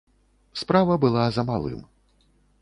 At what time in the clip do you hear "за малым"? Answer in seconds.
1.37-1.85